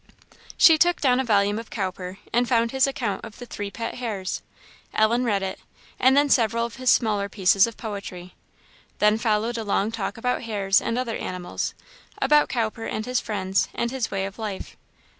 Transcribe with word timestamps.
She 0.57 0.79
took 0.79 0.99
down 0.99 1.19
a 1.19 1.23
volume 1.23 1.59
of 1.59 1.69
Cowper, 1.69 2.17
and 2.33 2.49
found 2.49 2.71
his 2.71 2.87
account 2.87 3.23
of 3.23 3.37
the 3.37 3.45
three 3.45 3.69
pet 3.69 3.93
hares. 3.93 4.41
Ellen 4.95 5.23
read 5.25 5.43
it, 5.43 5.59
and 5.99 6.17
then 6.17 6.27
several 6.27 6.65
of 6.65 6.77
his 6.77 6.89
smaller 6.89 7.29
pieces 7.29 7.67
of 7.67 7.77
poetry. 7.77 8.33
Then 8.97 9.19
followed 9.19 9.59
a 9.59 9.63
long 9.63 9.91
talk 9.91 10.17
about 10.17 10.41
hares 10.41 10.81
and 10.81 10.97
other 10.97 11.17
animals; 11.17 11.75
about 12.19 12.49
Cowper 12.49 12.85
and 12.85 13.05
his 13.05 13.19
friends, 13.19 13.67
and 13.75 13.91
his 13.91 14.09
way 14.09 14.25
of 14.25 14.39
life. 14.39 14.75